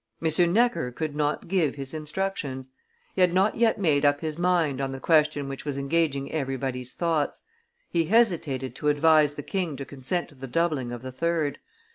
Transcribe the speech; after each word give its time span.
M. 0.19 0.51
Necker 0.53 0.91
could 0.91 1.15
not 1.15 1.47
give 1.47 1.75
his 1.75 1.93
instructions; 1.93 2.71
he 3.13 3.21
had 3.21 3.35
not 3.35 3.55
yet 3.57 3.77
made 3.79 4.03
up 4.03 4.19
his 4.21 4.39
mind 4.39 4.81
on 4.81 4.91
the 4.91 4.99
question 4.99 5.47
which 5.47 5.63
was 5.63 5.77
engaging 5.77 6.31
everybody's 6.31 6.93
thoughts; 6.93 7.43
he 7.91 8.05
hesitated 8.05 8.73
to 8.77 8.89
advise 8.89 9.35
the 9.35 9.43
king 9.43 9.75
to 9.77 9.85
consent 9.85 10.29
to 10.29 10.33
the 10.33 10.47
doubling 10.47 10.91
of 10.91 11.03
the 11.03 11.11
third. 11.11 11.59